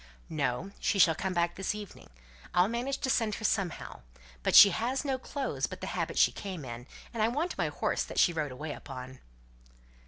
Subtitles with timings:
[0.31, 0.71] "No!
[0.79, 2.09] She shall come back this evening.
[2.55, 4.01] I'll manage to send her somehow.
[4.41, 7.67] But she has no clothes but the habit she came in, and I want my
[7.67, 9.19] horse that she rode away upon."